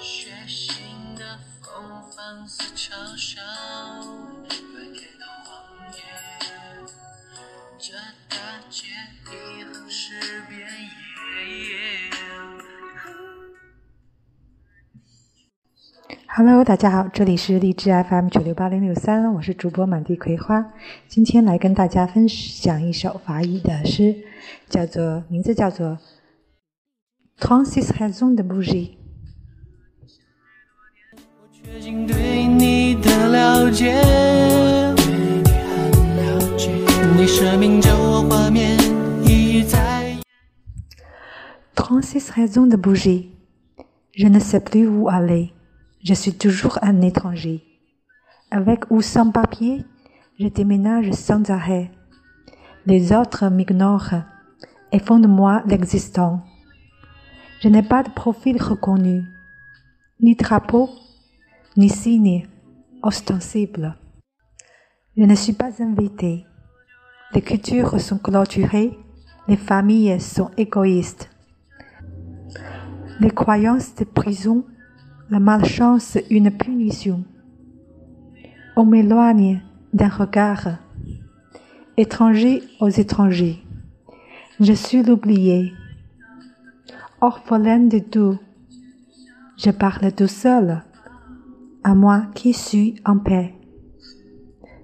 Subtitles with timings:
[0.00, 3.42] 血腥的公房，似嘲笑，
[4.48, 5.98] 白天的谎言。
[7.78, 7.94] 这
[8.28, 8.36] 大
[8.70, 8.86] 街
[9.26, 12.10] 已横尸遍野。
[16.38, 20.72] Hello，大家好，这里是荔枝 FM 九六八零六三，我是主播满地葵花。
[21.08, 24.14] 今天来跟大家分享一首法语的诗，
[24.68, 25.98] 叫做名字叫做
[27.44, 28.86] 《Trente Six Raisons de Bouger》。
[41.74, 43.26] Trente Six Raisons de Bouger,
[44.12, 45.50] je ne sais plus où aller.
[46.04, 47.64] Je suis toujours un étranger.
[48.50, 49.84] Avec ou sans papier,
[50.38, 51.90] je déménage sans arrêt.
[52.86, 54.22] Les autres m'ignorent
[54.92, 56.44] et font de moi l'existant.
[57.60, 59.24] Je n'ai pas de profil reconnu,
[60.20, 60.88] ni drapeau,
[61.76, 62.46] ni signe
[63.02, 63.96] ostensible.
[65.16, 66.46] Je ne suis pas invité.
[67.34, 68.96] Les cultures sont clôturées,
[69.48, 71.28] les familles sont égoïstes.
[73.20, 74.64] Les croyances de prison
[75.30, 77.22] la malchance une punition.
[78.76, 79.60] On m'éloigne
[79.92, 80.78] d'un regard,
[81.98, 83.62] étranger aux étrangers.
[84.58, 85.74] Je suis l'oublié,
[87.20, 88.38] orphelin de tout.
[89.58, 90.82] Je parle tout seul,
[91.84, 93.54] à moi qui suis en paix.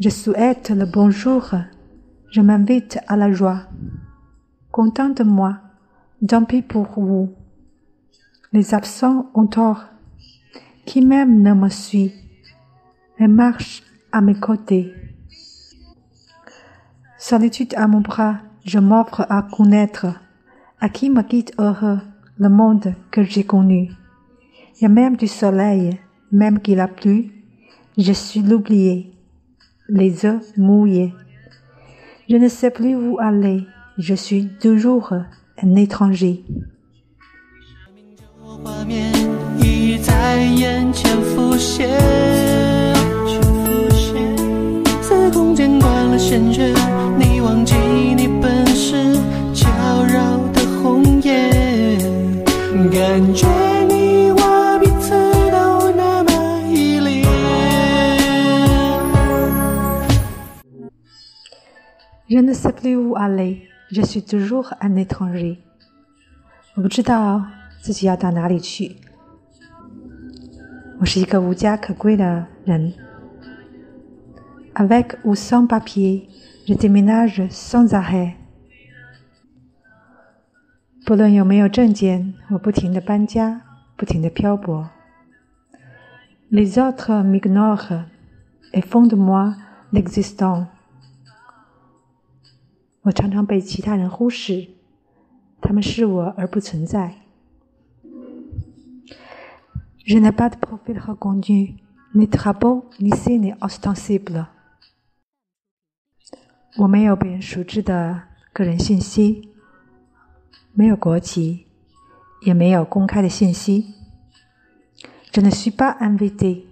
[0.00, 1.54] Je souhaite le bonjour,
[2.30, 3.62] je m'invite à la joie.
[4.70, 5.60] Content de moi,
[6.28, 7.32] tant pis pour vous.
[8.52, 9.86] Les absents ont tort
[10.86, 12.14] qui même ne me suit
[13.18, 14.94] et marche à mes côtés.
[17.18, 20.06] Solitude à mon bras, je m'offre à connaître
[20.80, 21.98] à qui me quitte heureux
[22.38, 23.90] le monde que j'ai connu.
[24.76, 25.98] Il y a même du soleil,
[26.30, 27.32] même qu'il a plu,
[27.98, 29.12] je suis l'oublié,
[29.88, 31.14] les œufs mouillés.
[32.28, 33.66] Je ne sais plus où aller,
[33.98, 35.14] je suis toujours
[35.62, 36.44] un étranger.
[40.26, 41.88] 在眼前浮现，
[45.00, 46.74] 在空间关了线圈，
[47.16, 49.14] 你忘记你本是
[49.54, 49.68] 悄
[50.02, 52.44] 绕的红颜，
[52.90, 53.46] 感觉。
[62.28, 65.58] Je ne sais plus où aller, je suis toujours un étranger。
[66.74, 67.46] 我不知道
[67.80, 68.96] 自己要到哪里去。
[70.98, 72.94] 我是一个无家可归的人。
[74.74, 76.28] Avec ou sans papier,
[76.66, 78.34] je déménage sans arrêt。
[81.04, 83.60] 不论有没有证件，我不停的搬家，
[83.96, 84.88] 不停的漂泊。
[86.50, 88.04] Les autres m'ignorent
[88.72, 89.54] et font de moi
[89.92, 90.66] l'existant。
[93.02, 94.68] 我常常被其他人忽视，
[95.60, 97.25] 他们视我而不存在。
[100.05, 101.77] Je n'ai pas de profil reconnu,
[102.13, 104.47] ni drapeau, ni signe ostensible。
[106.77, 108.23] 我没有被人熟知的
[108.53, 109.49] 个人信息，
[110.73, 111.67] 没有国旗，
[112.41, 113.93] 也没有公开的信息。
[115.33, 116.65] Je ne suis pas invité.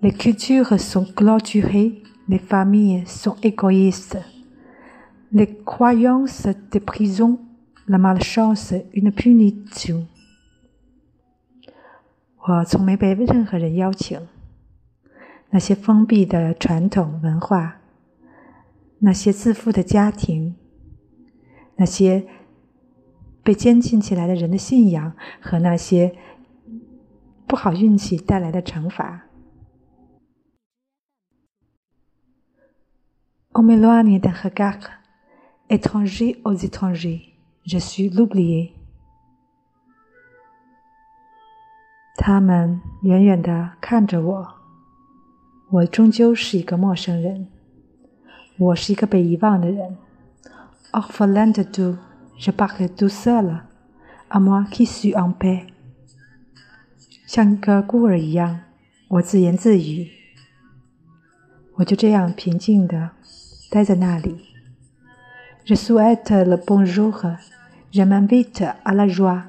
[0.00, 4.18] Les cultures sont clôturées, les familles sont égoïstes.
[5.30, 7.38] Les croyances des prisons,
[7.86, 10.06] la malchance une punition.
[12.47, 14.27] 我从没被任何人邀请。
[15.49, 17.81] 那些封闭的传统文化，
[18.99, 20.55] 那些自负的家庭，
[21.77, 22.27] 那些
[23.41, 26.15] 被监禁起来的人的信仰和那些
[27.47, 29.23] 不好运气带来的惩罚。
[33.53, 34.81] On m'éloigne d'un regard
[35.69, 37.21] étranger aux étrangers.
[37.63, 38.73] Je suis l'oublié.
[42.27, 44.55] 他们远远地看着我，
[45.69, 47.45] 我终究是一个陌生人，
[48.57, 49.95] 我是一个被遗忘的人。
[50.91, 51.97] Orphelin de tout,
[52.35, 53.59] je parle tout seul,
[54.27, 55.67] à moi qui suis en paix。
[57.27, 58.61] 像个孤儿一样，
[59.09, 60.09] 我自言自语，
[61.75, 63.11] 我就这样平静地
[63.69, 64.47] 待在那里。
[65.63, 67.37] Je souhaite le bonjour,
[67.91, 69.43] je m'invite à la joie。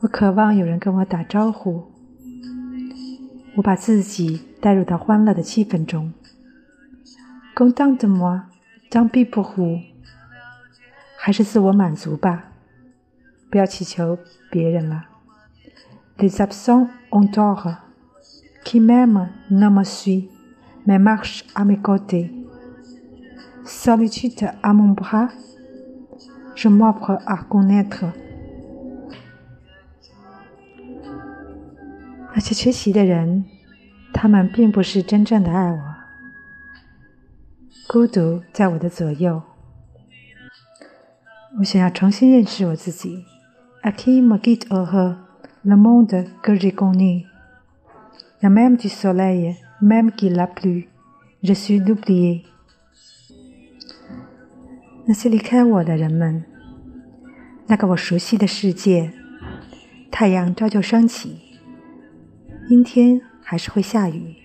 [0.00, 1.90] 我渴望有人跟我打招呼。
[3.56, 6.12] 我把自己带入到欢乐的气氛中。
[7.54, 8.44] 工当的么？
[8.88, 9.80] 张必不呼，
[11.18, 12.44] 还是自我满足吧，
[13.50, 14.16] 不要祈求
[14.50, 15.06] 别人了。
[16.16, 17.76] Les absents ont tort,
[18.64, 20.30] qui m'aiment ne me suit,
[20.86, 22.32] mais marche à mes côtés.
[23.64, 25.28] Solitude à mon bras,
[26.54, 28.06] je m'offre à connaître.
[32.38, 33.46] 那些缺席的人，
[34.12, 35.80] 他们并不是真正的爱我。
[37.88, 39.42] 孤独在我的左右，
[41.58, 43.24] 我想要重新认识我自己。
[43.82, 45.16] A qui me guide au
[45.64, 47.24] le monde que j'ai connu?
[48.40, 50.86] La même du soleil, même qu'il a plu,
[51.42, 52.44] je suis oublié.
[55.06, 56.44] 那些离开我的人们，
[57.66, 59.12] 那个我熟悉的世界，
[60.12, 61.47] 太阳照旧升起。
[62.68, 64.36] 阴天还是会下雨，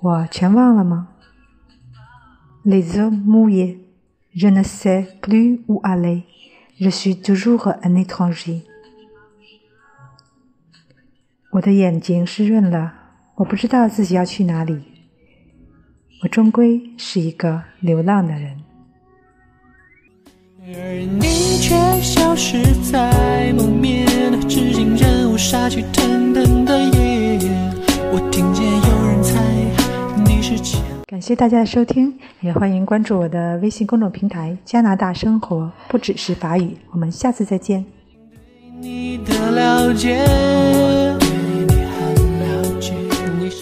[0.00, 1.08] 我全忘了吗
[2.64, 3.78] ？Les hommes mouillés,
[4.34, 6.24] je ne sais plus où aller,
[6.80, 8.62] je suis toujours un étranger。
[11.52, 12.92] 我的眼睛湿润了，
[13.36, 14.82] 我不知道自己要去哪里，
[16.24, 18.56] 我终归是一个流浪的人。
[20.68, 24.04] 而你却消失在梦眠，
[24.48, 27.38] 至今仍去腾腾的夜。
[28.10, 29.38] 我听见有人猜
[30.24, 30.80] 你是前。
[31.06, 36.74] 感谢大家的收听，也欢迎关注我的微信公众平台“加拿大生活不只是法语”。
[36.90, 37.84] 我们下次再见。
[38.80, 40.24] 你的了解